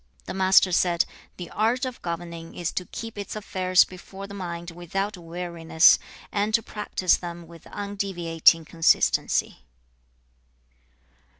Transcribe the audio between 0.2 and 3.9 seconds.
The Master said, 'The art of governing is to keep its affairs